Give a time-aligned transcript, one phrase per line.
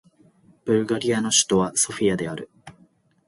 [0.65, 2.49] ブルガリアの首都はソフィアである